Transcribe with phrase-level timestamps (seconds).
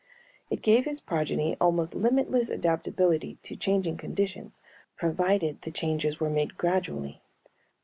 [0.49, 4.59] It gave his progeny almost limitless adaptability to changing conditions,
[4.97, 7.21] provided the changes were made gradually.